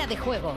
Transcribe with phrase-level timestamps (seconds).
[0.00, 0.54] Fuera de juego.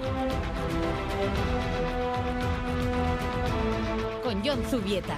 [4.23, 5.17] Con John Zubieta.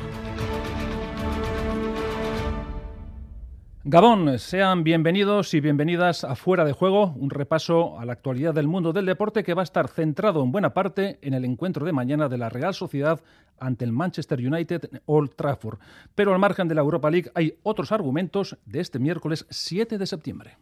[3.83, 8.67] Gabón, sean bienvenidos y bienvenidas a Fuera de Juego, un repaso a la actualidad del
[8.67, 11.93] mundo del deporte que va a estar centrado en buena parte en el encuentro de
[11.93, 13.21] mañana de la Real Sociedad
[13.59, 15.77] ante el Manchester United Old Trafford.
[16.15, 20.07] Pero al margen de la Europa League hay otros argumentos de este miércoles 7 de
[20.07, 20.57] septiembre.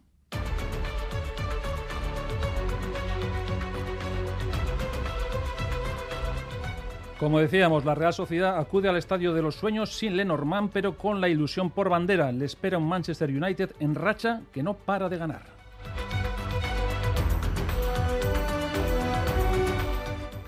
[7.20, 11.21] Como decíamos, la Real Sociedad acude al Estadio de los Sueños sin Lenormand, pero con
[11.21, 12.31] la ilusión por bandera.
[12.31, 15.44] Le espera un Manchester United en racha que no para de ganar.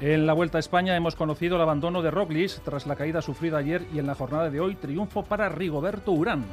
[0.02, 3.58] En la Vuelta a España hemos conocido el abandono de Roglic tras la caída sufrida
[3.58, 6.46] ayer y en la jornada de hoy triunfo para Rigoberto Urán.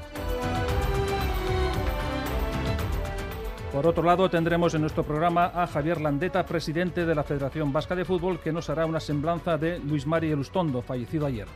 [3.73, 7.97] Por otro lado, tendremos en nuestro programa a Javier Landeta, presidente de la Federación Vasca
[7.97, 11.47] de Fútbol, que nos hará una semblanza de Luis Mari Elustondo, fallecido ayer.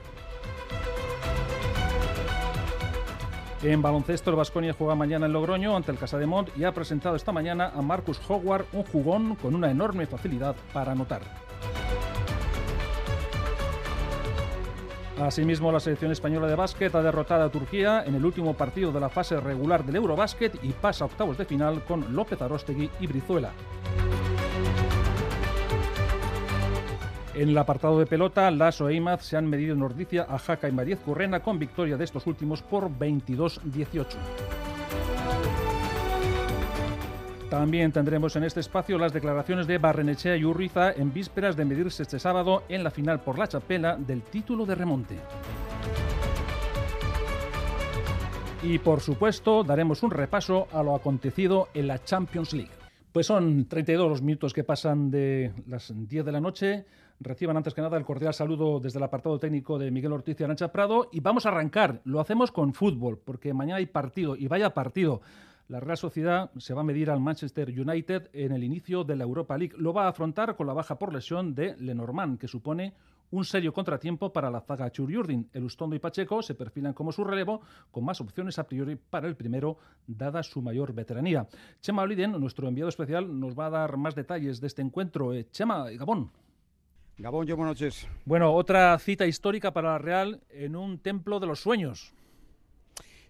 [3.63, 6.73] En baloncesto, el Vasconia juega mañana en Logroño ante el Casa de Mont y ha
[6.73, 11.46] presentado esta mañana a Marcus Howard, un jugón con una enorme facilidad para anotar.
[15.21, 19.01] Asimismo, la selección española de básquet ha derrotado a Turquía en el último partido de
[19.01, 23.07] la fase regular del Eurobásquet y pasa a octavos de final con López Arostegui y
[23.07, 23.53] Brizuela.
[27.35, 30.69] En el apartado de pelota, Lasso e Imaz se han medido en Ordicia a Jaca
[30.69, 34.17] y Mariez Currena con victoria de estos últimos por 22-18.
[37.51, 42.03] También tendremos en este espacio las declaraciones de Barrenechea y Urriza en vísperas de medirse
[42.03, 45.17] este sábado en la final por la chapela del título de remonte.
[48.65, 52.73] Y por supuesto daremos un repaso a lo acontecido en la Champions League.
[53.13, 56.85] Pues son 32 los minutos que pasan de las 10 de la noche.
[57.21, 60.45] Reciban antes que nada el cordial saludo desde el apartado técnico de Miguel Ortiz y
[60.45, 61.09] Arancha Prado.
[61.13, 62.01] Y vamos a arrancar.
[62.05, 65.23] Lo hacemos con fútbol, porque mañana hay partido y vaya partido.
[65.69, 69.25] La Real Sociedad se va a medir al Manchester United en el inicio de la
[69.25, 69.75] Europa League.
[69.77, 72.95] Lo va a afrontar con la baja por lesión de Lenormand, que supone
[73.33, 75.51] un serio contratiempo para la zaga Churiurdin.
[75.53, 79.27] El Ustondo y Pacheco se perfilan como su relevo, con más opciones a priori para
[79.27, 81.49] el primero, dada su mayor veteranía.
[81.81, 85.35] Chema Oliden, nuestro enviado especial, nos va a dar más detalles de este encuentro.
[85.35, 86.31] Eh, Chema, Gabón.
[87.19, 88.07] Gabón, yo buenas noches.
[88.25, 92.15] Bueno, otra cita histórica para la Real en un templo de los sueños.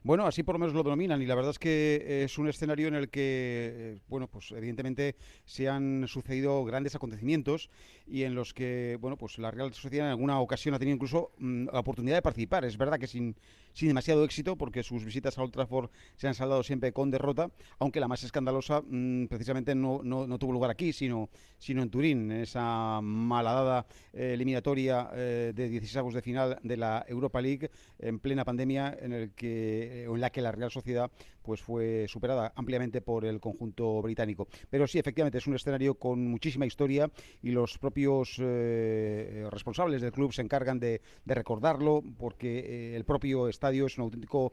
[0.06, 2.86] Bueno, así por lo menos lo denominan y la verdad es que es un escenario
[2.86, 7.70] en el que, eh, bueno, pues evidentemente se han sucedido grandes acontecimientos
[8.06, 11.32] y en los que, bueno, pues la Real Sociedad en alguna ocasión ha tenido incluso
[11.38, 12.64] mm, la oportunidad de participar.
[12.64, 13.34] Es verdad que sin,
[13.76, 17.50] sin demasiado éxito porque sus visitas a Old Trafford se han saldado siempre con derrota,
[17.78, 21.28] aunque la más escandalosa mm, precisamente no, no, tuvo lugar aquí, sino,
[21.58, 27.04] sino en Turín, en esa malhadada eh, eliminatoria eh, de 16 de final de la
[27.06, 31.10] Europa League en plena pandemia en el que eh, en la que la Real Sociedad
[31.46, 34.48] pues fue superada ampliamente por el conjunto británico.
[34.68, 40.10] Pero sí, efectivamente, es un escenario con muchísima historia y los propios eh, responsables del
[40.10, 44.52] club se encargan de, recordarlo porque eh, el propio estadio es un auténtico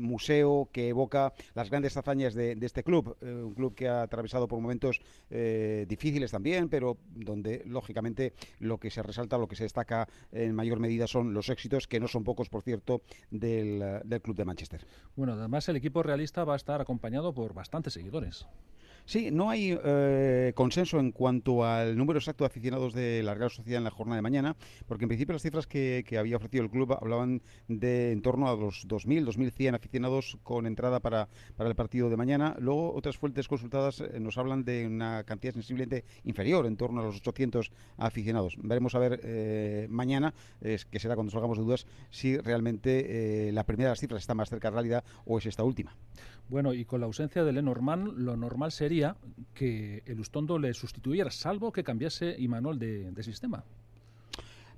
[0.00, 4.60] museo que evoca las grandes hazañas de, este club, un club que ha atravesado por
[4.60, 5.00] momentos
[5.86, 10.80] difíciles también, pero donde lógicamente lo que se resalta, lo que se destaca en mayor
[10.80, 14.86] medida son los éxitos, que no son pocos, por cierto, del, del club de Manchester.
[15.16, 18.46] Bueno, además el equipo realista va a estar acompañado por bastantes seguidores.
[19.06, 23.50] Sí, no hay eh, consenso en cuanto al número exacto de aficionados de la Real
[23.50, 24.56] Sociedad en la jornada de mañana,
[24.86, 28.56] porque en principio las cifras que, había ofrecido el club hablaban de en torno a
[28.56, 32.56] los 2.000, 2.100 aficionados con entrada para, para el partido de mañana.
[32.58, 37.04] Luego otras fuentes consultadas eh, nos hablan de una cantidad sensiblemente inferior, en torno a
[37.04, 38.56] los 800 aficionados.
[38.62, 43.90] Veremos a ver eh, mañana, que será cuando salgamos de dudas, si realmente la primera
[43.90, 45.94] de las cifras está más cerca de la realidad o es esta última.
[46.48, 48.93] Bueno, y con la ausencia de Lenormand, lo normal sería
[49.54, 53.64] que el Ustondo le sustituyera, salvo que cambiase Imanol de, sistema.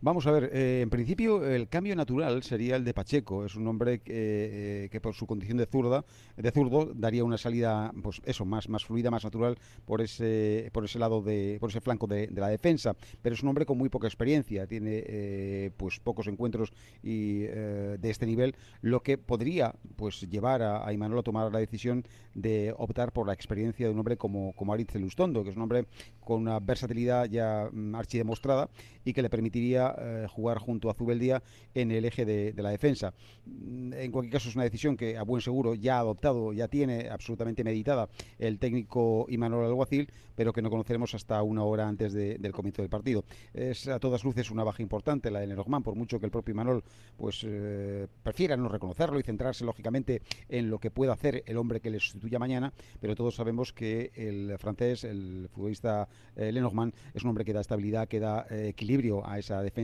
[0.06, 3.44] Vamos a ver, eh, en principio el cambio natural sería el de Pacheco.
[3.44, 6.04] Es un hombre que, eh, que, por su condición de zurda,
[6.36, 10.84] de zurdo, daría una salida, pues eso, más, más fluida, más natural por ese, por
[10.84, 12.94] ese lado de, por ese flanco de, la defensa.
[13.20, 16.72] Pero es un hombre con muy poca experiencia, tiene eh, pues pocos encuentros
[17.02, 21.58] y de este nivel, lo que podría pues llevar a, a Imanol a tomar la
[21.58, 25.56] decisión de optar por la experiencia de un hombre como, como Aritz Lustondo, que es
[25.56, 25.86] un hombre
[26.20, 28.68] con una versatilidad ya mm, archidemostrada
[29.04, 31.42] y que le permitiría para jugar junto a Zubeldía
[31.74, 33.14] en el eje de, la defensa.
[33.46, 36.68] Mm, en cualquier caso, es una decisión que a buen seguro ya ha adoptado, ya
[36.68, 38.08] tiene absolutamente meditada
[38.38, 42.90] el técnico Imanol Alguacil, pero que no conoceremos hasta una hora antes del comienzo del
[42.90, 43.24] partido.
[43.54, 46.52] Es a todas luces una baja importante la de Lenormand, por mucho que el propio
[46.52, 46.84] Imanol
[47.16, 51.80] pues eh, prefiera no reconocerlo y centrarse lógicamente en lo que pueda hacer el hombre
[51.80, 57.22] que le sustituya mañana, pero todos sabemos que el francés, el futbolista eh, Lenormand, es
[57.22, 59.75] un hombre que da estabilidad, que da eh, equilibrio a esa defensa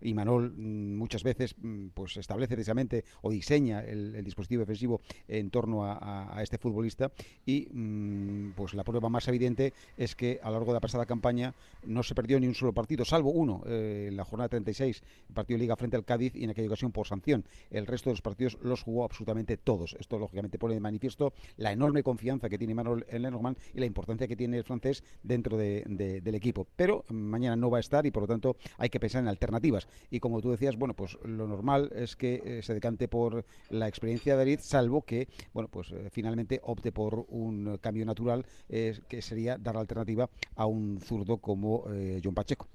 [0.00, 5.50] y Manol mm, muchas veces mm, pues establece precisamente o diseña el, dispositivo defensivo en
[5.50, 7.10] torno a, este futbolista
[7.46, 11.06] y mm, pues la prueba más evidente es que a lo largo de la pasada
[11.06, 11.54] campaña
[11.84, 15.56] no se perdió ni un solo partido, salvo uno en la jornada 36, el partido
[15.58, 17.44] de Liga frente al Cádiz y en aquella ocasión por sanción.
[17.70, 19.96] El resto de los partidos los jugó absolutamente todos.
[19.98, 24.26] Esto lógicamente pone de manifiesto la enorme confianza que tiene Manuel Lenormand y la importancia
[24.26, 26.66] que tiene el francés dentro del equipo.
[26.76, 29.88] Pero mañana no va a estar y por lo tanto hay que pensar en alternativas.
[30.10, 33.88] Y como tú decías, bueno, pues lo normal es que eh, se decante por la
[33.88, 39.22] experiencia de David, salvo que, bueno, pues eh, finalmente opte por un cambio natural, que
[39.22, 42.68] sería dar la alternativa a un zurdo como eh, John Pacheco.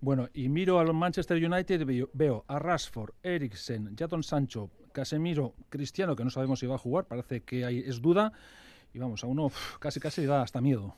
[0.00, 6.16] Bueno, y miro al Manchester United, veo, veo a Rashford, Eriksen, Jadon Sancho, Casemiro, Cristiano,
[6.16, 8.32] que no sabemos si va a jugar, parece que hay, es duda,
[8.94, 10.96] y vamos, a uno casi casi da hasta miedo.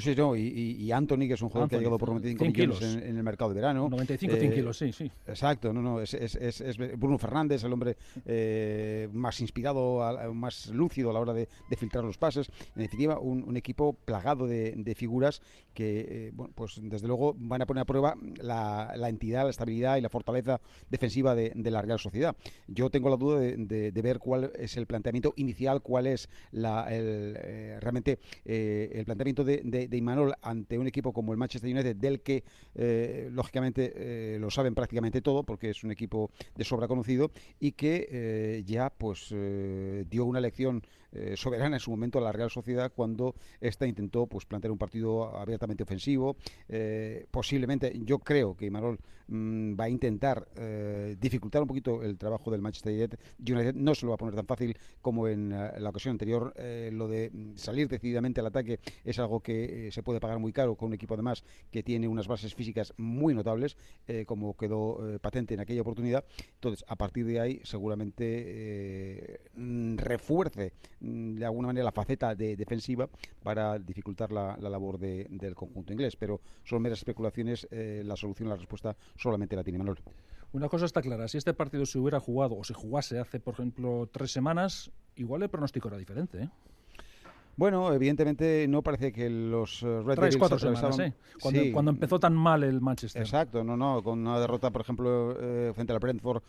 [0.00, 2.44] Sí, sí, no, y, y, Anthony, que es un jugador que ha llegado por 95
[2.44, 3.88] millones en, el mercado de verano.
[3.88, 5.10] 95, 100 eh, kilos, sí, sí.
[5.26, 7.96] Exacto, no, no, es, es, es, Bruno Fernández, el hombre
[8.26, 10.02] eh, más inspirado,
[10.34, 11.48] más lúcido a la hora de,
[11.78, 12.50] filtrar los pases.
[12.74, 15.40] En definitiva, un, equipo plagado de, figuras
[15.72, 19.96] que, eh, bueno, pues desde luego van a poner a prueba la, entidad, la estabilidad
[19.96, 20.60] y la fortaleza
[20.90, 22.36] defensiva de, la Real Sociedad.
[22.68, 27.34] Yo tengo la duda de, ver cuál es el planteamiento inicial, cuál es la, el,
[27.80, 32.44] realmente el planteamiento de de, Imanol ante un equipo como el Manchester United, del que
[32.74, 37.30] eh, lógicamente eh, lo saben prácticamente todo, porque es un equipo de sobra conocido
[37.60, 39.34] y que eh, ya pues
[40.08, 40.82] dio una lección
[41.36, 45.36] soberana en su momento a la Real Sociedad cuando ésta intentó pues plantear un partido
[45.36, 46.36] abiertamente ofensivo.
[47.30, 48.98] posiblemente, yo creo que Imanol
[49.28, 50.48] mm, va a intentar
[51.18, 53.74] dificultar un poquito el trabajo del Manchester United.
[53.74, 56.54] No se lo va a poner tan fácil como en la ocasión anterior.
[56.92, 60.74] lo de salir decididamente al ataque es algo que eh, se puede pagar muy caro
[60.76, 63.76] con un equipo además que tiene unas bases físicas muy notables,
[64.06, 66.24] eh, como quedó eh, patente en aquella oportunidad.
[66.54, 72.56] Entonces, a partir de ahí, seguramente mm, refuerce mm, de alguna manera la faceta de
[72.56, 73.08] defensiva
[73.42, 76.16] para dificultar la, labor del conjunto inglés.
[76.16, 79.98] Pero son meras especulaciones, la solución, la respuesta solamente la tiene Manuel.
[80.52, 83.54] Una cosa está clara, si este partido se hubiera jugado o se jugase hace, por
[83.54, 86.44] ejemplo, tres semanas, igual el pronóstico era diferente.
[86.44, 86.50] ¿eh?
[87.56, 91.14] Bueno, evidentemente no parece que los eh, Red Devils cuatro semanas, ¿eh?
[91.40, 93.22] cuando, cuando, empezó tan mal el Manchester.
[93.22, 96.42] Exacto, no, no, con una derrota, por ejemplo, eh, frente al Brentford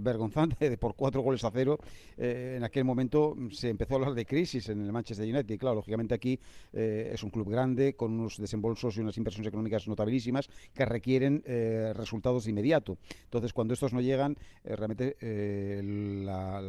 [0.00, 1.78] vergonzante por cuatro goles a cero.
[2.16, 5.52] en aquel momento se empezó a hablar de crisis en el Manchester United.
[5.52, 6.38] Y claro, lógicamente aquí
[6.72, 11.42] es un club grande con unos desembolsos y unas inversiones económicas notabilísimas que requieren
[11.94, 12.96] resultados de inmediato.
[13.24, 15.16] Entonces, cuando estos no llegan, realmente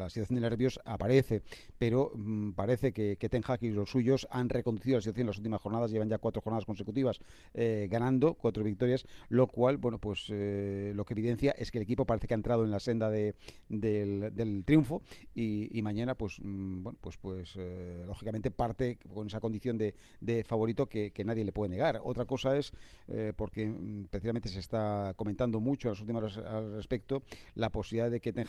[0.06, 1.42] la, situación de nervios aparece.
[1.78, 3.30] Pero mm, parece que, que
[3.62, 6.66] y los suyos han reconducido la situación en las últimas jornadas, llevan ya cuatro jornadas
[6.66, 7.20] consecutivas
[7.54, 11.84] eh, ganando, cuatro victorias, lo cual, bueno, pues eh, lo que evidencia es que el
[11.84, 13.36] equipo parece que ha entrado en la senda de,
[13.70, 15.02] del, triunfo
[15.34, 19.94] y, mañana, pues, mm, bueno, pues, pues eh, lógicamente parte con esa condición de,
[20.48, 22.02] favorito que, nadie le puede negar.
[22.04, 22.72] Otra cosa es,
[23.36, 27.24] porque mm, precisamente se está comentando mucho en las últimas al respecto,
[27.56, 28.46] la posibilidad de que Ten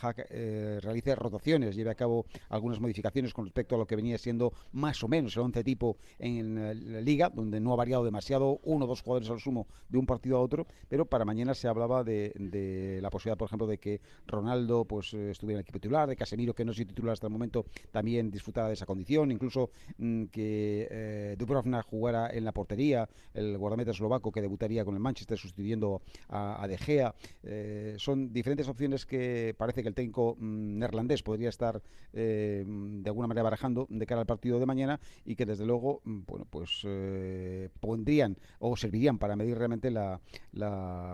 [0.81, 1.15] realice
[1.47, 5.35] lleve a cabo algunas modificaciones con respecto a lo que venía siendo más o menos
[5.35, 9.01] el once tipo en eh, la liga, donde no ha variado demasiado, uno o dos
[9.01, 13.09] jugadores al sumo de un partido a otro, pero para mañana se hablaba de, la
[13.09, 16.53] posibilidad, por ejemplo, de que Ronaldo pues eh, estuviera en el equipo titular, de Casemiro,
[16.53, 20.87] que no es titular hasta el momento, también disfrutara de esa condición, incluso mm, que
[20.89, 26.01] eh, Dubrovna jugara en la portería, el guardameta eslovaco que debutaría con el Manchester sustituyendo
[26.29, 27.13] a, De Gea.
[27.43, 31.81] Eh, son diferentes opciones que parece que el técnico mm, neerlandés podría estar
[32.13, 36.21] de alguna manera barajando de cara al partido de mañana y que desde luego mm,
[36.25, 40.19] bueno pues eh, pondrían o servirían para medir realmente la,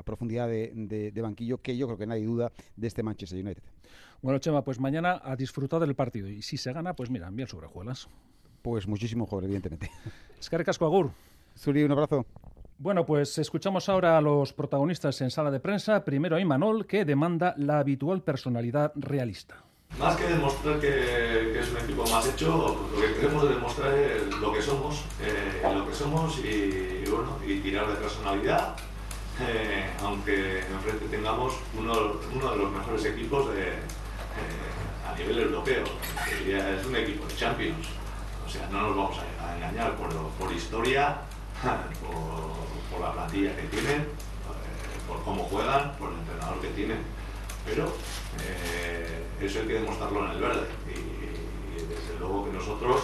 [0.06, 3.64] profundidad de, banquillo que yo creo que nadie duda de este Manchester United.
[4.22, 7.48] Bueno, Chema, pues mañana a disfrutar del partido y si se gana, pues mira, bien
[7.48, 8.08] sobrejuelas.
[8.62, 9.92] Pues muchísimo mejor, evidentemente.
[10.40, 11.12] Es que Agur.
[11.56, 12.26] Suri, un abrazo.
[12.78, 16.04] Bueno, pues escuchamos ahora a los protagonistas en sala de prensa.
[16.04, 19.64] Primero a Imanol, que demanda la habitual personalidad realista.
[20.00, 24.52] Más que demostrar que, es un equipo más hecho, lo que queremos demostrar es lo
[24.52, 28.76] que somos, eh, lo que somos y, bueno, y tirar de personalidad
[29.40, 33.74] eh, aunque enfrente tengamos uno, uno, de los mejores equipos de,
[35.08, 35.84] a nivel europeo.
[36.48, 37.88] Es un equipo de Champions.
[38.46, 40.10] O sea, no nos vamos a, engañar por,
[40.40, 41.18] por historia,
[42.92, 44.06] por, la plantilla que tienen, eh,
[45.08, 47.00] por cómo juegan, por el entrenador que tienen.
[47.66, 47.86] Pero
[48.42, 50.68] eh, eso hay que demostrarlo en el verde.
[50.88, 51.14] Y,
[51.84, 53.02] desde luego que nosotros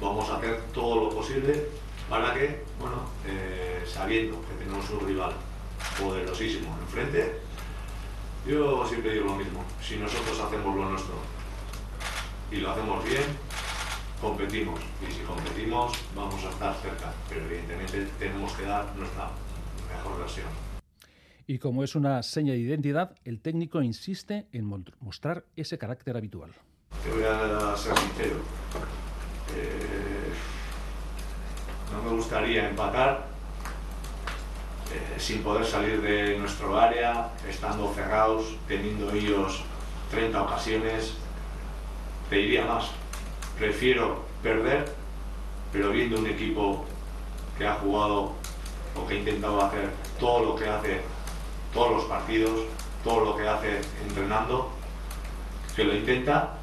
[0.00, 1.66] vamos a hacer todo lo posible
[2.08, 5.32] para que, bueno, eh, sabiendo que tenemos un rival
[5.98, 7.40] poderosísimo enfrente,
[8.46, 11.14] yo siempre digo lo mismo, si nosotros hacemos lo nuestro
[12.50, 13.22] y lo hacemos bien,
[14.20, 14.80] competimos.
[15.08, 17.12] Y si competimos, vamos a estar cerca.
[17.28, 19.30] Pero evidentemente tenemos que dar nuestra
[19.88, 20.71] mejor versión.
[21.46, 24.64] Y como es una seña de identidad, el técnico insiste en
[25.00, 26.50] mostrar ese carácter habitual.
[27.02, 28.36] Te voy a ser sincero.
[29.56, 30.32] Eh,
[31.92, 33.26] no me gustaría empatar
[34.92, 39.62] eh, sin poder salir de nuestro área, estando cerrados, teniendo ellos
[40.10, 41.14] 30 ocasiones.
[42.30, 42.90] Te diría más,
[43.58, 44.84] prefiero perder,
[45.72, 46.84] pero viendo un equipo
[47.58, 48.32] que ha jugado
[48.94, 51.00] o que ha intentado hacer todo lo que hace
[51.72, 52.66] todos los partidos,
[53.04, 54.70] todo lo que hace entrenando,
[55.74, 56.58] que lo intenta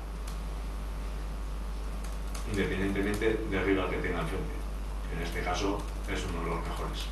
[2.51, 4.53] independientemente del rival que tenga enfrente.
[5.15, 5.79] En este caso
[6.11, 7.05] es uno de los mejores.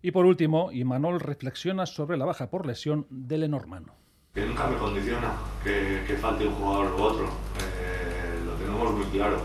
[0.00, 3.88] Y por último, Imanol reflexiona sobre la baja por lesión de Lenormand.
[4.34, 5.32] Que nunca me condiciona
[5.64, 7.24] que, falte un jugador u otro.
[7.26, 9.42] Eh, lo tenemos muy claro.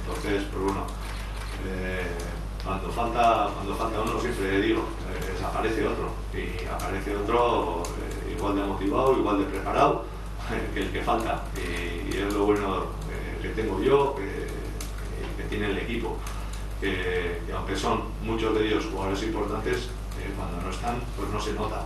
[0.00, 0.86] Entonces, pues bueno,
[1.66, 2.02] eh,
[2.62, 4.86] cuando, falta, cuando falta uno siempre digo,
[5.44, 6.10] eh, desaparece otro.
[6.32, 10.04] Y aparece otro eh, igual de motivado, igual de preparado
[10.74, 11.44] que el que falta.
[11.56, 12.86] Y, es lo bueno
[13.42, 16.16] que tengo yo, que, tiene el equipo.
[16.80, 19.88] Que, aunque son muchos de ellos jugadores importantes,
[20.36, 21.82] cuando no están, pues no se nota.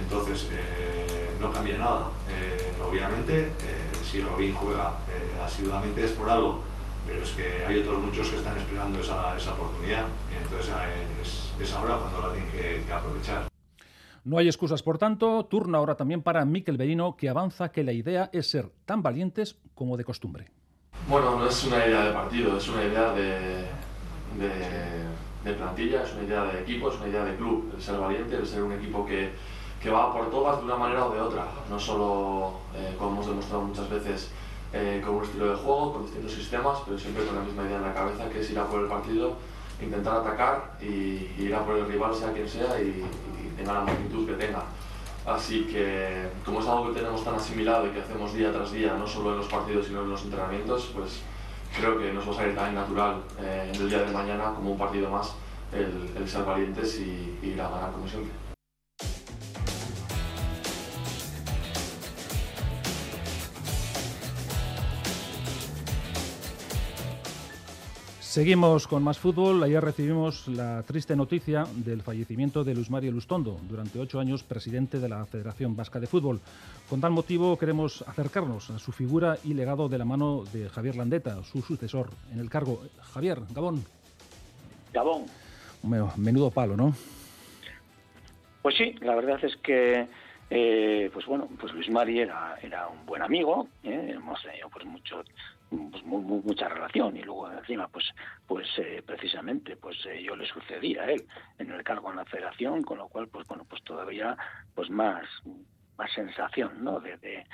[0.00, 0.48] Entonces,
[1.40, 2.08] no cambia nada.
[2.88, 3.50] obviamente,
[4.08, 4.92] si Robin juega
[5.44, 6.62] asiduamente es por algo
[7.06, 10.04] pero es que hay otros muchos que están esperando esa, esa oportunidad,
[10.42, 10.74] entonces
[11.22, 13.48] es, es, ahora cuando la tienen que, aprovechar.
[14.24, 17.92] No hay excusas, por tanto, turno ahora también para Miquel Berino, que avanza que la
[17.92, 20.50] idea es ser tan valientes como de costumbre.
[21.08, 23.66] Bueno, no es una idea de partido, es una idea de,
[25.44, 27.72] de, plantilla, es una idea de equipo, es una idea de club.
[27.76, 29.30] El ser valiente, el ser un equipo que,
[29.80, 33.26] que va por todas de una manera o de otra, no solo, eh, como hemos
[33.28, 34.32] demostrado muchas veces,
[34.72, 37.76] eh, con un estilo de juego, con distintos sistemas, pero siempre con la misma idea
[37.76, 39.36] en la cabeza, que es ir a por el partido,
[39.80, 43.04] intentar atacar y, ir a por el rival, sea quien sea, y,
[43.56, 44.62] tenga la magnitud que tenga.
[45.24, 48.94] Así que, como es algo que tenemos tan asimilado y que hacemos día tras día,
[48.94, 51.22] no solo en los partidos, sino en los entrenamientos, pues
[51.76, 54.72] creo que nos va a salir tan natural eh, en el día de mañana como
[54.72, 55.34] un partido más
[55.72, 58.45] el, ser valientes y, y ir a ganar como siempre.
[68.36, 69.62] Seguimos con más fútbol.
[69.62, 75.00] Ayer recibimos la triste noticia del fallecimiento de Luis Mario Lustondo, durante ocho años presidente
[75.00, 76.42] de la Federación Vasca de Fútbol.
[76.90, 80.96] Con tal motivo queremos acercarnos a su figura y legado de la mano de Javier
[80.96, 82.82] Landeta, su sucesor en el cargo.
[83.14, 83.82] Javier, Gabón.
[84.92, 85.24] Gabón.
[86.18, 86.92] Menudo palo, ¿no?
[88.60, 90.08] Pues sí, la verdad es que
[90.50, 94.12] eh, pues bueno, pues Luis Mari era, era un buen amigo, ¿eh?
[94.14, 95.24] hemos tenido pues mucho
[95.70, 98.04] pues mucha relación y luego encima pues
[98.46, 101.26] pues eh, precisamente pues eh, yo le sucedí a él
[101.58, 104.36] en el cargo en la federación con lo cual pues bueno pues todavía
[104.74, 105.24] pues más
[105.98, 107.44] más sensación no de, de,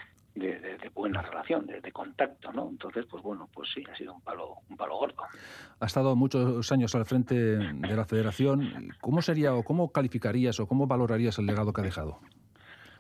[0.95, 4.76] buena relación de, contacto no entonces pues bueno pues sí ha sido un palo un
[4.76, 5.23] palo gordo.
[5.81, 8.92] Ha estado muchos años al frente de la federación.
[9.00, 12.21] Cómo sería o cómo calificarías o cómo valorarías el legado que ha dejado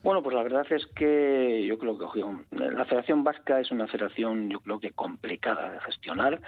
[0.02, 4.50] bueno, pues la verdad es que yo creo que la Federación Vasca es una federación,
[4.50, 6.40] yo creo que complicada de gestionar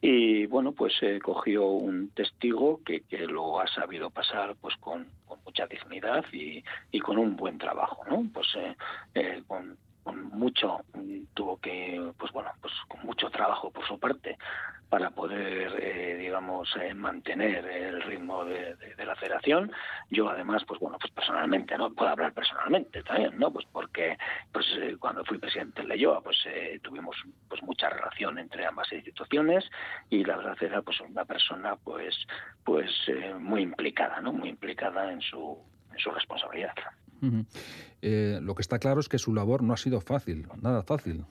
[0.00, 5.06] y bueno, pues eh, cogió un testigo que, lo ha sabido pasar pues con,
[5.44, 8.24] mucha dignidad y, y, con un buen trabajo, ¿no?
[8.32, 8.74] Pues eh,
[9.14, 9.76] eh, con
[10.12, 10.80] mucho
[11.34, 14.36] tuvo que pues bueno pues con mucho trabajo por su parte
[14.90, 19.72] para poder eh, digamos eh, mantener el ritmo de, la federación.
[20.10, 24.18] Yo además pues bueno pues personalmente no puedo hablar personalmente también no pues porque
[24.52, 26.38] pues eh, cuando fui presidente de Leyoa pues
[26.82, 27.16] tuvimos
[27.48, 29.64] pues mucha relación entre ambas instituciones
[30.10, 32.14] y la verdad era pues una persona pues
[32.64, 32.90] pues
[33.38, 35.58] muy implicada no muy implicada en su
[35.92, 36.74] en su responsabilidad
[38.02, 41.24] eh, lo que está claro es que su labor no ha sido fácil, nada fácil.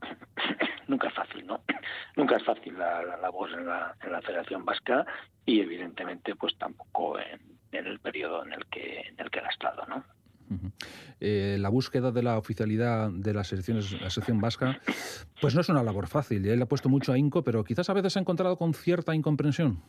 [0.88, 1.60] Nunca es fácil, ¿no?
[2.16, 5.04] Nunca es fácil la, labor en la, Federación Vasca
[5.44, 7.40] y evidentemente pues tampoco en,
[7.72, 10.04] en el periodo en el que en el que ha estado, ¿no?
[11.20, 14.80] Eh, la búsqueda de la oficialidad de las selecciones, la sección vasca,
[15.40, 16.46] pues no es una labor fácil.
[16.46, 19.82] Él ha puesto mucho ahínco, pero quizás a veces ha encontrado con cierta incomprensión.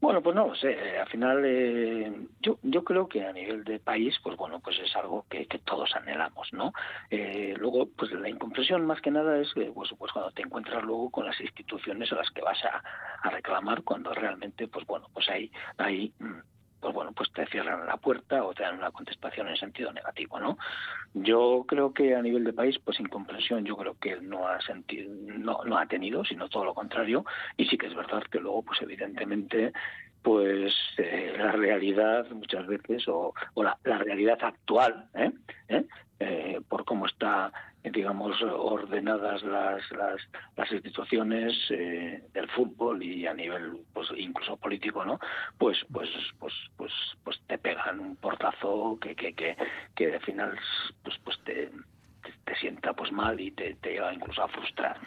[0.00, 0.98] Bueno, pues no lo sé.
[0.98, 4.96] Al final, eh, yo, yo creo que a nivel de país, pues bueno, pues es
[4.96, 6.72] algo que, todos anhelamos, ¿no?
[7.10, 11.10] Eh, luego, pues la incomprensión más que nada es, pues, pues cuando te encuentras luego
[11.10, 12.82] con las instituciones a las que vas a,
[13.22, 16.38] a reclamar, cuando realmente, pues bueno, pues hay, hay mm,
[16.80, 20.40] pues bueno, pues te cierran la puerta o te dan una contestación en sentido negativo,
[20.40, 20.58] ¿no?
[21.14, 25.12] Yo creo que a nivel de país, pues incomprensión, yo creo que no ha sentido,
[25.38, 27.24] no, no ha tenido, sino todo lo contrario,
[27.56, 29.72] y sí que es verdad que luego, pues evidentemente,
[30.22, 35.30] pues eh, la realidad muchas veces o, la, realidad actual ¿eh?
[35.68, 35.84] ¿Eh?
[36.18, 36.60] ¿Eh?
[36.68, 37.52] por cómo está
[37.84, 40.20] digamos ordenadas las las,
[40.56, 45.18] las instituciones del fútbol y a nivel pues incluso político no
[45.58, 46.08] pues pues
[46.38, 46.92] pues pues
[47.24, 49.56] pues te pegan un portazo que que que,
[49.94, 50.58] que al final
[51.02, 51.70] pues pues te,
[52.44, 54.98] te, sienta pues mal y te, te lleva incluso a frustrar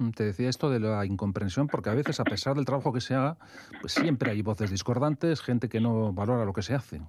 [0.00, 3.02] no te decía esto de la incomprensión, porque a veces, a pesar del trabajo que
[3.02, 3.36] se haga,
[3.82, 7.02] pues siempre hay voces discordantes, gente que no valora lo que se hace.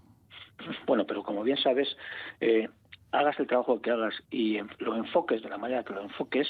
[0.85, 1.87] Bueno, pero como bien sabes,
[2.41, 2.67] eh,
[3.11, 6.47] hagas el trabajo que hagas y lo enfoques de la manera que lo enfoques,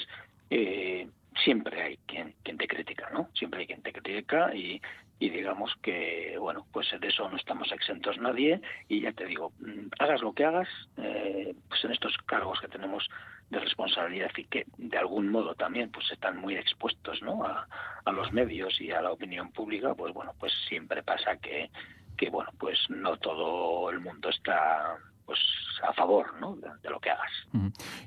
[0.50, 1.08] eh,
[1.44, 3.28] siempre hay quien, quien te critica, ¿no?
[3.34, 4.80] Siempre hay quien te critica y,
[5.18, 9.52] y digamos que, bueno, pues de eso no estamos exentos nadie y ya te digo,
[9.60, 13.08] mm, hagas lo que hagas, eh, pues en estos cargos que tenemos
[13.50, 17.44] de responsabilidad y que de algún modo también pues están muy expuestos ¿no?
[17.44, 17.68] a,
[18.10, 21.70] los medios y a la opinión pública, pues bueno, pues siempre pasa que,
[22.16, 25.38] que bueno, pues no todo el mundo está pues
[25.82, 26.56] a favor ¿no?
[26.56, 27.30] de, lo que hagas.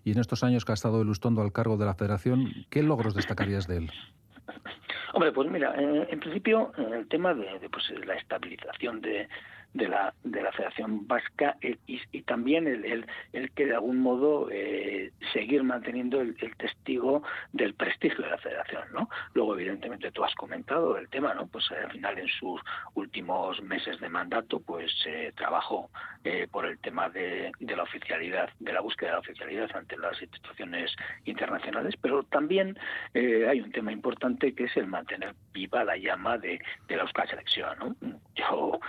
[0.03, 3.13] Y en estos años que ha estado Elustondo al cargo de la federación, ¿qué logros
[3.13, 3.91] destacarías de él?
[5.13, 9.29] Hombre, pues mira, en, principio el tema de, pues, la estabilización de,
[9.75, 14.49] de la, de la Federación Vasca eh, y, también el, el, que de algún modo
[14.49, 19.09] eh, seguir manteniendo el, testigo del prestigio de la Federación, ¿no?
[19.33, 21.47] Luego, evidentemente, tú has comentado el tema, ¿no?
[21.47, 22.61] Pues al final, en sus
[22.93, 25.89] últimos meses de mandato, pues eh, trabajó
[26.49, 30.19] por el tema de, de, la oficialidad, de la búsqueda de la oficialidad ante las
[30.19, 30.91] instituciones
[31.25, 32.79] internacionales, pero también
[33.13, 37.29] hay un tema importante que es el mantener viva la llama de, de la Euskal
[37.29, 38.19] Selección, ¿no?
[38.35, 38.79] Yo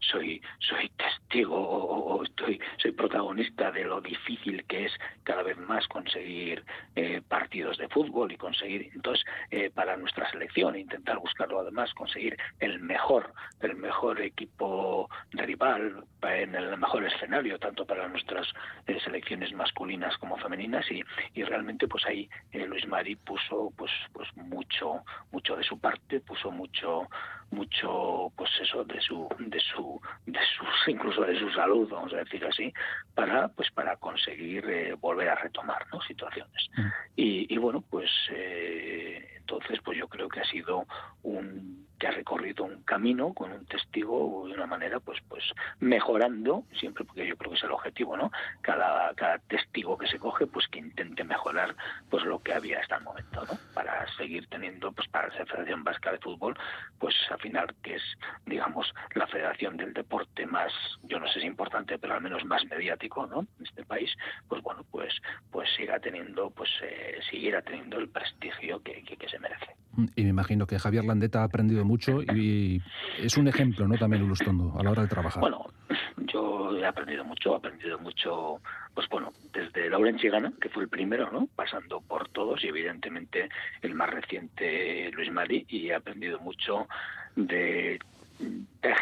[0.00, 5.56] soy soy, soy testigo o, estoy, soy protagonista de lo difícil que es cada vez
[5.58, 6.64] más conseguir
[6.96, 12.36] eh, partidos de fútbol y conseguir, entonces, eh, para nuestra selección, intentar buscarlo además, conseguir
[12.60, 18.46] el mejor, el mejor equipo rival en el mejor escenario, tanto para nuestras
[18.86, 21.02] eh, selecciones masculinas como femeninas y,
[21.34, 26.50] y realmente pues ahí Luis Mari puso pues pues mucho mucho de su parte puso
[26.50, 27.08] mucho
[27.50, 32.18] mucho pues eso de su de su de sus incluso de su salud vamos a
[32.18, 32.72] decir así
[33.14, 36.00] para pues para conseguir eh, volver a retomar ¿no?
[36.02, 36.86] situaciones mm.
[37.16, 40.86] y, y, bueno pues eh, entonces pues yo creo que ha sido
[41.22, 45.44] un que ha recorrido un camino con un testigo de una manera pues pues
[45.80, 50.18] mejorando siempre porque yo creo que es el objetivo no cada cada testigo que se
[50.18, 51.74] coge pues que intente mejorar
[52.08, 55.84] pues lo que había hasta el momento no para seguir teniendo pues para la Federación
[55.84, 56.58] Vasca de Fútbol
[56.98, 58.02] pues al final que es
[58.44, 60.72] digamos la federación del deporte más
[61.04, 64.10] yo no sé si importante pero al menos más mediático no en este país
[64.48, 65.14] pues bueno pues
[65.52, 69.76] pues siga teniendo pues eh, siguiera teniendo el prestigio que, que se merece
[70.16, 72.80] y me imagino que Javier Landeta ha aprendido mucho y
[73.18, 73.96] es un ejemplo, ¿no?
[73.96, 75.40] También Ulustondo a la hora de trabajar.
[75.40, 75.66] Bueno,
[76.16, 78.60] yo he aprendido mucho, he aprendido mucho,
[78.94, 81.48] pues bueno, desde Lauren Chigana, que fue el primero, ¿no?
[81.54, 83.48] Pasando por todos y evidentemente
[83.82, 86.88] el más reciente Luis Mari y he aprendido mucho
[87.36, 87.98] de,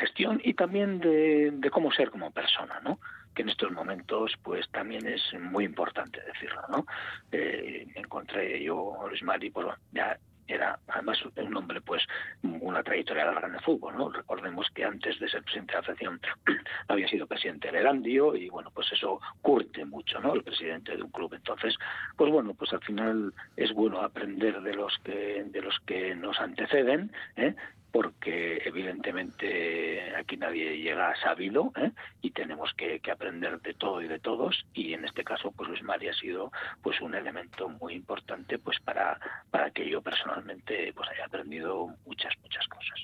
[0.01, 2.99] gestión y también de, de cómo ser como persona, ¿no?
[3.37, 6.87] que en estos momentos pues también es muy importante decirlo, ¿no?
[7.31, 10.19] Eh, encontré yo Luis Mari, pues ya
[10.49, 12.03] era además un hombre pues
[12.43, 15.83] una trayectoria larga en el fútbol no recordemos que antes de ser presidente de la
[15.83, 16.21] federación
[16.89, 21.03] había sido presidente del Erandio y bueno pues eso curte mucho no el presidente de
[21.03, 21.35] un club.
[21.35, 21.75] Entonces
[22.17, 26.39] pues bueno pues al final es bueno aprender de los que de los que nos
[26.41, 27.55] anteceden ¿eh?
[27.93, 31.93] Porque evidentemente aquí nadie llega sabido ¿eh?
[32.21, 35.83] y tenemos que, aprender de todo y de todos y en este caso pues Luis
[35.83, 39.19] María ha sido pues un elemento muy importante pues para,
[39.51, 43.01] para que yo personalmente pues haya aprendido muchas muchas cosas.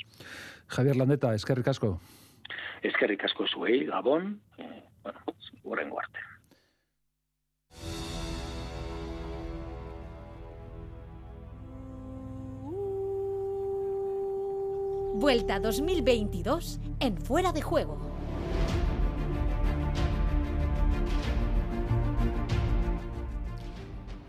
[0.67, 2.01] Javier Landeta, es que ricasco.
[2.83, 6.19] Es que ricasco Suey, Gabón, eh, bueno, Guarte.
[15.23, 17.97] Vuelta 2022 en Fuera de Juego.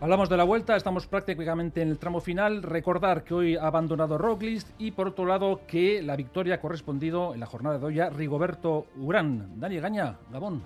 [0.00, 2.62] Hablamos de la vuelta, estamos prácticamente en el tramo final.
[2.62, 7.34] Recordar que hoy ha abandonado Roglic y por otro lado que la victoria ha correspondido
[7.34, 9.58] en la jornada de hoy a Rigoberto Urán.
[9.58, 10.62] Dani Gaña, Gabón.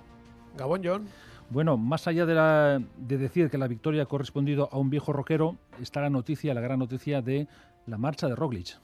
[0.58, 1.06] Gabón, John.
[1.48, 5.56] Bueno, más allá de, de decir que la victoria ha correspondido a un viejo roquero,
[5.80, 7.48] está la noticia, la gran noticia de
[7.86, 8.76] la marcha de Roglic.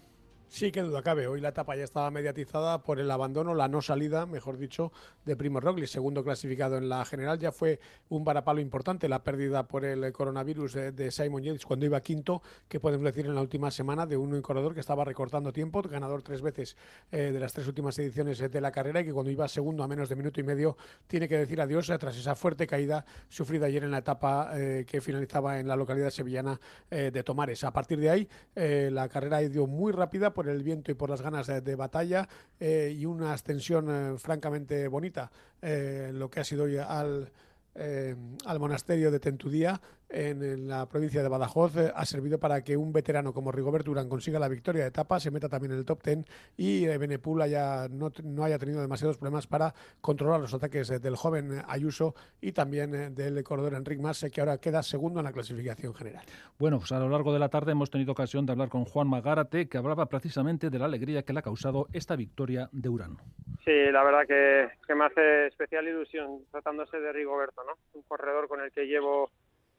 [0.54, 1.26] Sí, qué duda cabe.
[1.26, 4.92] Hoy la etapa ya estaba mediatizada por el abandono, la no salida, mejor dicho,
[5.24, 7.40] de Primo Roglic, segundo clasificado en la general.
[7.40, 12.00] Ya fue un varapalo importante la pérdida por el coronavirus de, Simon Yates cuando iba
[12.00, 15.82] quinto, que podemos decir en la última semana, de un corredor que estaba recortando tiempo,
[15.82, 16.76] ganador tres veces
[17.10, 19.88] eh, de las tres últimas ediciones de la carrera y que cuando iba segundo a
[19.88, 20.76] menos de minuto y medio
[21.08, 24.84] tiene que decir adiós eh, tras esa fuerte caída sufrida ayer en la etapa eh,
[24.86, 27.64] que finalizaba en la localidad sevillana de Tomares.
[27.64, 31.10] A partir de ahí, la carrera ha ido muy rápida por el viento y por
[31.10, 32.28] las ganas de, batalla
[32.58, 35.30] eh, y una ascensión eh, francamente bonita,
[35.60, 37.30] eh, lo que ha sido hoy al,
[38.46, 39.80] al monasterio de Tentudía
[40.14, 44.08] en, la provincia de Badajoz eh, ha servido para que un veterano como Rigoberto Urán
[44.08, 46.24] consiga la victoria de etapa, se meta también en el top ten
[46.56, 50.98] y eh, Benepul haya, no, no, haya tenido demasiados problemas para controlar los ataques eh,
[50.98, 55.32] del joven Ayuso y también del corredor Enric Mas, que ahora queda segundo en la
[55.32, 56.24] clasificación general.
[56.58, 59.08] Bueno, pues a lo largo de la tarde hemos tenido ocasión de hablar con Juan
[59.08, 63.16] Magárate, que hablaba precisamente de la alegría que le ha causado esta victoria de Urán.
[63.64, 67.72] Sí, la verdad que, que me hace especial ilusión tratándose de Rigoberto, ¿no?
[67.94, 69.30] Un corredor con el que llevo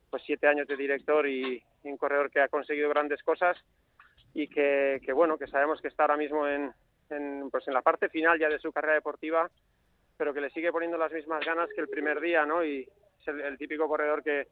[0.10, 3.56] pues siete años de director y, un corredor que ha conseguido grandes cosas
[4.34, 6.74] y que, bueno, que sabemos que está ahora mismo en,
[7.52, 9.50] pues en la parte final ya de su carrera deportiva,
[10.18, 12.66] pero que le sigue poniendo las mismas ganas que el primer día, ¿no?
[12.66, 12.90] Y
[13.22, 14.48] es el, típico corredor que,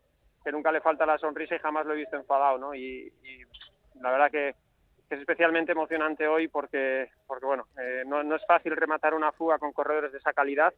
[0.51, 2.75] nunca le falta la sonrisa y jamás lo he visto enfadado, ¿no?
[2.75, 3.11] Y,
[3.99, 4.49] la verdad que,
[5.09, 9.59] es especialmente emocionante hoy porque, porque bueno, eh, no, no es fácil rematar una fuga
[9.59, 10.73] con corredores de esa calidad,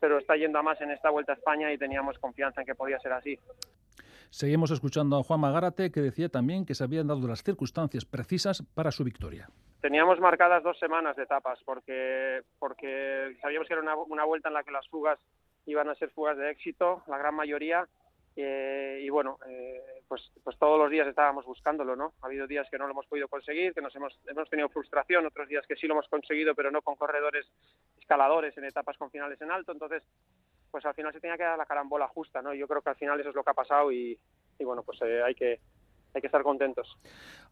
[0.00, 2.74] pero está yendo a más en esta Vuelta a España y teníamos confianza en que
[2.74, 3.38] podía ser así.
[4.34, 8.64] Seguimos escuchando a Juan Magárate, que decía también que se habían dado las circunstancias precisas
[8.74, 9.48] para su victoria.
[9.80, 14.64] Teníamos marcadas dos semanas de etapas, porque, porque sabíamos que era una, vuelta en la
[14.64, 15.20] que las fugas
[15.66, 17.86] iban a ser fugas de éxito, la gran mayoría,
[18.34, 22.14] eh, y bueno, eh, pues, pues todos los días estábamos buscándolo, ¿no?
[22.20, 25.26] Ha habido días que no lo hemos podido conseguir, que nos hemos, hemos tenido frustración,
[25.26, 27.46] otros días que sí lo hemos conseguido, pero no con corredores
[28.00, 30.02] escaladores en etapas con finales en alto, entonces
[30.74, 32.52] pues al final se tenía que dar la carambola justa, ¿no?
[32.52, 34.18] Yo creo que al final eso es lo que ha pasado y,
[34.58, 35.60] bueno, pues eh, hay que
[36.12, 36.98] hay que estar contentos.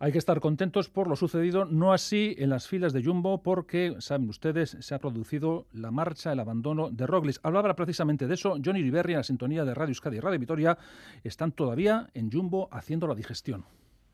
[0.01, 3.95] Hay que estar contentos por lo sucedido, no así en las filas de Jumbo, porque,
[4.01, 7.39] saben ustedes, se ha producido la marcha, el abandono de Roglic.
[7.45, 8.57] Hablaba precisamente de eso.
[8.65, 10.77] Johnny Riberri, en la sintonía de Radio Euskadi y Radio Vitoria,
[11.23, 13.65] están todavía en Jumbo haciendo la digestión.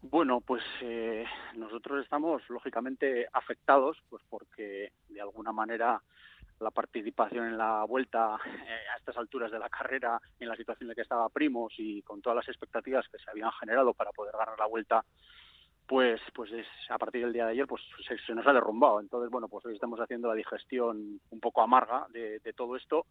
[0.02, 1.24] Bueno, pues eh,
[1.56, 6.02] nosotros estamos lógicamente afectados, pues porque de alguna manera
[6.60, 10.84] la participación en la vuelta eh, a estas alturas de la carrera en la situación
[10.84, 14.12] en la que estaba Primos y con todas las expectativas que se habían generado para
[14.12, 15.04] poder ganar la vuelta
[15.86, 16.50] pues pues
[16.90, 17.82] a partir del día de ayer pues
[18.26, 19.00] se, nos ha derrumbado.
[19.00, 23.06] Entonces bueno pues hoy estamos haciendo la digestión un poco amarga de todo esto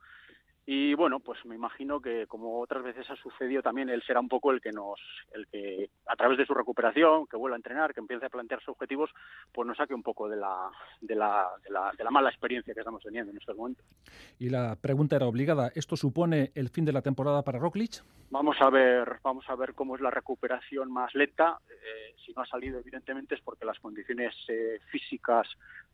[0.69, 4.27] y bueno, pues me imagino que como otras veces ha sucedido también él será un
[4.27, 4.99] poco el que nos,
[5.31, 8.69] el que a través de su recuperación, que vuelva a entrenar, que empiece a plantearse
[8.69, 9.09] objetivos,
[9.53, 12.73] pues nos saque un poco de la, de la, de la, de la mala experiencia
[12.73, 13.85] que estamos teniendo en estos momentos.
[14.39, 18.03] Y la pregunta era obligada, ¿esto supone el fin de la temporada para Roglic?
[18.29, 21.59] Vamos a ver, vamos a ver cómo es la recuperación más lenta.
[21.69, 25.47] Eh, si no ha salido, evidentemente, es porque las condiciones eh, físicas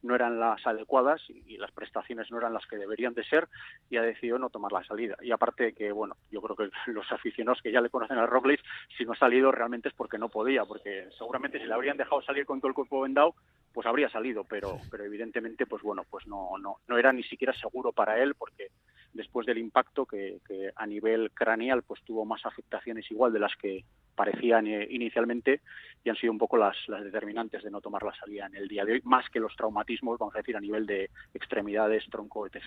[0.03, 3.47] no eran las adecuadas y, las prestaciones no eran las que deberían de ser
[3.89, 5.15] y ha decidido no tomar la salida.
[5.21, 8.61] Y aparte que, bueno, yo creo que los aficionados que ya le conocen a Roglic,
[8.97, 12.21] si no ha salido realmente es porque no podía, porque seguramente si le habrían dejado
[12.21, 13.35] salir con todo el cuerpo vendado,
[13.73, 17.53] pues habría salido, pero, pero evidentemente, pues bueno, pues no, no, no era ni siquiera
[17.53, 18.67] seguro para él porque
[19.13, 20.39] después del impacto que,
[20.75, 25.61] a nivel craneal pues tuvo más afectaciones igual de las que parecían eh, inicialmente
[26.03, 28.67] y han sido un poco las, las determinantes de no tomar la salida en el
[28.67, 32.45] día de hoy, más que los traumatismos, vamos a decir, a nivel de extremidades, tronco,
[32.45, 32.61] etc.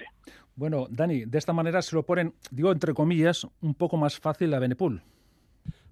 [0.55, 4.53] Bueno, Dani, de esta manera se lo ponen, digo entre comillas, un poco más fácil
[4.55, 5.03] a Benepul.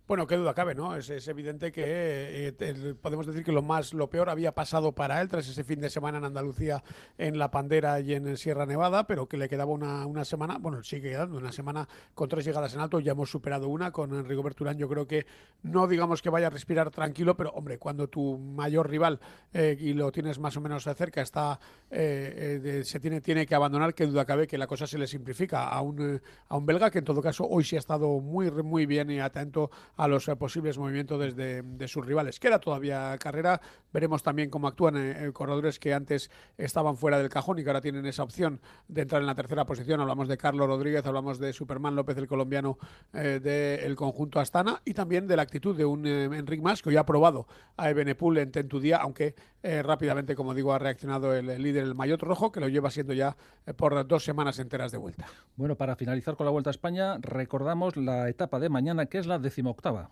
[0.06, 0.94] Bueno, qué duda cabe, ¿no?
[0.94, 5.30] Es, evidente que eh, podemos decir que lo más, lo peor había pasado para él
[5.30, 6.84] tras ese fin de semana en Andalucía,
[7.16, 10.82] en La Pandera y en Sierra Nevada, pero que le quedaba una, una semana, bueno,
[10.82, 14.42] sigue quedando una semana con tres llegadas en alto, ya hemos superado una con Enrico
[14.42, 15.24] Berturán, yo creo que
[15.62, 19.18] no digamos que vaya a respirar tranquilo, pero hombre, cuando tu mayor rival
[19.54, 21.58] eh, y lo tienes más o menos cerca está,
[21.90, 25.66] eh, se tiene, tiene que abandonar, qué duda cabe que la cosa se le simplifica
[25.66, 28.84] a un, a un belga que en todo caso hoy sí ha estado muy, muy
[28.84, 32.40] bien y atento a los posibles movimientos desde de sus rivales.
[32.40, 33.60] Queda todavía carrera,
[33.92, 38.06] veremos también cómo actúan corredores que antes estaban fuera del cajón y que ahora tienen
[38.06, 40.00] esa opción de entrar en la tercera posición.
[40.00, 42.78] Hablamos de Carlos Rodríguez, hablamos de Superman López, el colombiano
[43.12, 47.04] del conjunto Astana, y también de la actitud de un Enric Mas, que hoy ha
[47.04, 52.22] probado a Ebenepul en Tentudía, aunque rápidamente, como digo, ha reaccionado el, líder, el Mayotte
[52.22, 53.36] Rojo, que lo lleva siendo ya
[53.76, 55.26] por dos semanas enteras de vuelta.
[55.56, 59.26] Bueno, para finalizar con la Vuelta a España, recordamos la etapa de mañana, que es
[59.26, 60.08] la decimoctava octava.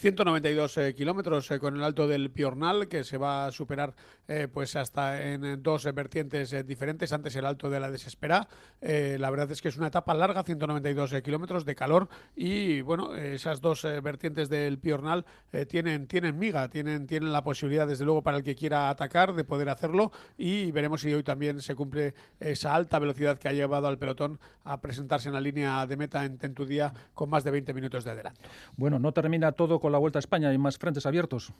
[0.00, 3.94] 192 eh, kilómetros eh, con el alto del Piornal, que se va a superar
[4.26, 7.12] eh, pues hasta en dos vertientes diferentes.
[7.12, 8.48] Antes el alto de la Desespera.
[8.80, 12.08] la verdad es que es una etapa larga, 192 kilómetros de calor.
[12.34, 15.26] Y bueno, esas dos vertientes del Piornal
[15.68, 19.44] tienen, tienen miga, tienen, tienen la posibilidad, desde luego, para el que quiera atacar, de
[19.44, 20.12] poder hacerlo.
[20.38, 24.38] Y veremos si hoy también se cumple esa alta velocidad que ha llevado al pelotón
[24.64, 28.12] a presentarse en la línea de meta en Tentudía con más de 20 minutos de
[28.12, 28.40] adelanto.
[28.76, 30.48] Bueno, no termina todo con la Vuelta a España?
[30.48, 31.52] ¿Hay más frentes abiertos?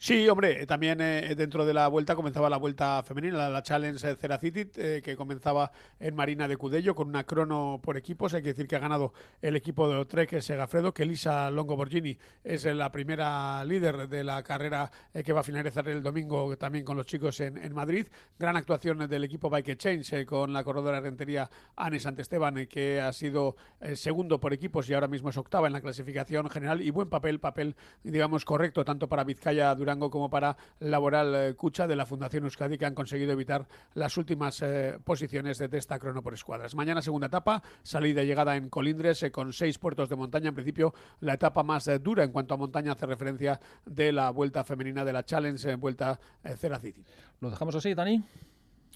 [0.00, 4.70] Sí, hombre, también eh, dentro de la vuelta comenzaba la vuelta femenina, la, Challenge Ceracity,
[4.76, 8.32] eh, que comenzaba en Marina de Cudello con una crono por equipos.
[8.32, 12.64] Hay que decir que ha ganado el equipo de Otrek Segafredo, que Elisa Longoborgini es
[12.66, 16.96] la primera líder de la carrera eh, que va a finalizar el domingo también con
[16.96, 18.06] los chicos en, Madrid.
[18.38, 23.56] Gran actuación del equipo Bike Change con la corredora rentería Anne Santesteban, que ha sido
[23.94, 26.82] segundo por equipos y ahora mismo es octava en la clasificación general.
[26.82, 31.86] Y buen papel, papel, digamos, correcto tanto para Vizcaya durante como para Laboral eh, Cucha
[31.86, 36.22] de la Fundación Euskadi que han conseguido evitar las últimas eh, posiciones de esta crono
[36.22, 36.74] por escuadras.
[36.74, 40.50] Mañana segunda etapa, salida y llegada en Colindres eh, con seis puertos de montaña.
[40.50, 44.62] En principio la etapa más dura en cuanto a montaña hace referencia de la vuelta
[44.62, 46.18] femenina de la Challenge, vuelta
[46.58, 47.02] Cera City.
[47.40, 48.22] Lo dejamos así, Dani.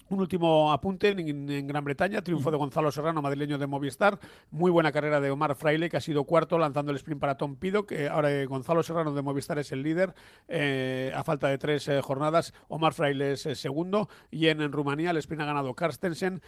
[0.09, 4.19] Un último apunte en, Gran Bretaña, triunfo de Gonzalo Serrano, madrileño de Movistar.
[4.51, 7.55] Muy buena carrera de Omar Fraile, que ha sido cuarto lanzando el sprint para Tom
[7.55, 10.13] Pido, que ahora eh, Gonzalo Serrano de Movistar es el líder
[10.47, 12.53] eh, a falta de tres eh, jornadas.
[12.67, 14.09] Omar Fraile es segundo.
[14.29, 16.41] Y en, Rumanía el sprint ha ganado Karstensen.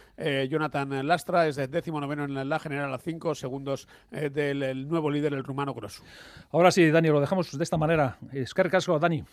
[0.48, 5.44] Jonathan Lastra es décimo noveno en la general a cinco segundos del nuevo líder, el
[5.44, 6.02] rumano Grosso.
[6.50, 8.18] Ahora sí, Dani, lo dejamos de esta manera.
[8.32, 9.24] Es Casco, Dani.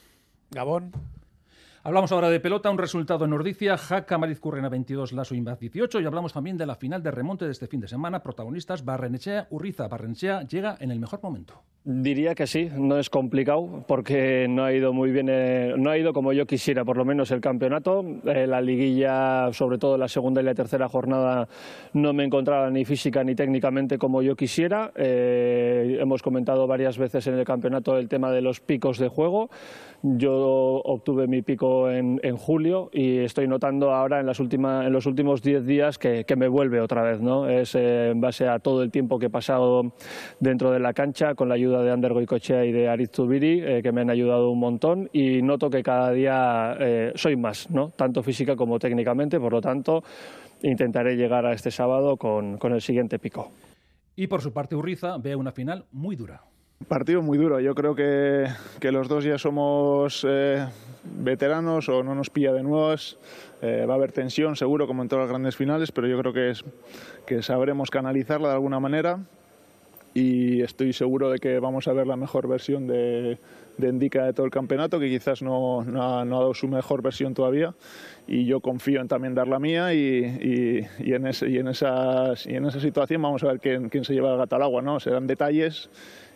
[0.52, 0.92] Gabón.
[1.86, 6.00] Hablamos ahora de pelota, un resultado en Ordicia, Jaca Mariz Currena 22, Lazo Imbaz 18
[6.00, 8.24] y hablamos también de la final de remonte de este fin de semana.
[8.24, 9.89] Protagonistas Barrenechea, Urriza.
[9.89, 11.62] Barrenechea llega en el mejor momento.
[11.86, 15.98] Diría que sí, no es complicado porque no ha ido muy bien, eh, no ha
[15.98, 18.06] ido como yo quisiera, por lo menos el campeonato.
[18.24, 21.50] Eh, la liguilla, sobre todo la segunda y la tercera jornada,
[21.91, 24.93] no me encontraba ni física ni técnicamente como yo quisiera.
[24.96, 29.50] Eh, hemos comentado varias veces en el campeonato el tema de los picos de juego.
[30.02, 35.06] Yo obtuve mi pico en, julio y estoy notando ahora en, las últimas, en los
[35.06, 37.22] últimos 10 días que, me vuelve otra vez.
[37.22, 37.48] ¿no?
[37.48, 39.94] Es en base a todo el tiempo que he pasado
[40.40, 43.82] dentro de la cancha con la ayuda de Ander Goicochea y de Ariz Zubiri, eh,
[43.84, 47.90] que me han ayudado un montón y noto que cada día eh, soy más, ¿no?
[47.90, 50.04] tanto física como técnicamente, por lo tanto
[50.62, 53.52] intentaré llegar a este sábado con, con el siguiente pico.
[54.16, 56.42] Y por su parte Urriza ve una final muy dura.
[56.88, 57.60] Partido muy duro.
[57.60, 58.48] Yo creo que,
[58.80, 60.65] que los dos ya somos eh,
[61.04, 63.17] veteranos o no nos pilla de nuevas.
[63.62, 66.50] va a haber tensión seguro como en todas las grandes finales, pero yo creo que,
[66.52, 66.63] es,
[67.26, 69.19] que sabremos canalizarla de alguna manera
[70.13, 73.39] y estoy seguro de que vamos a ver la mejor versión de,
[73.78, 77.34] de Indica de todo el campeonato, que quizás no, no, ha, dado su mejor versión
[77.34, 77.74] todavía
[78.28, 82.46] y yo confío en también dar la mía y, y, en, ese, y, en, esas,
[82.46, 84.82] y en esa situación vamos a ver quién, quién se lleva el gato al agua,
[84.82, 85.00] ¿no?
[85.00, 85.89] serán detalles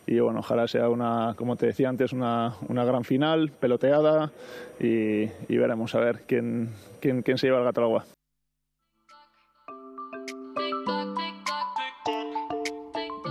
[0.07, 4.31] y bueno, ojalá sea una, como te decía antes, una, una gran final, peloteada
[4.79, 6.69] y, veremos a ver quién,
[7.01, 8.16] quién, quién se lleva el gato al agua.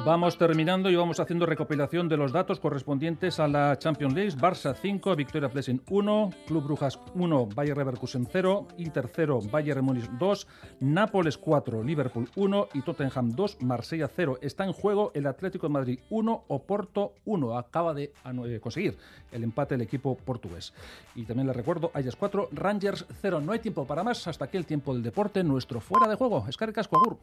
[0.06, 4.36] Vamos terminando y vamos haciendo recopilación de los datos correspondientes a la Champions League.
[4.36, 10.08] Barça 5, Victoria Plesen 1, Club Brujas 1, Bayer Leverkusen 0, Inter 0, Bayern Múnich
[10.08, 10.46] 2,
[10.78, 14.38] Nápoles 4, Liverpool 1 y Tottenham 2, Marsella 0.
[14.42, 17.58] Está en juego el Atlético de Madrid 1, Oporto 1.
[17.58, 18.12] Acaba de
[18.44, 18.96] eh, conseguir
[19.32, 20.72] el empate el equipo portugués.
[21.16, 23.40] Y también les recuerdo, Ajax 4, Rangers 0.
[23.40, 24.24] No hay tiempo para más.
[24.28, 25.42] Hasta aquí el tiempo del deporte.
[25.42, 26.46] Nuestro fuera de juego.
[26.48, 27.18] Escaricas Agur.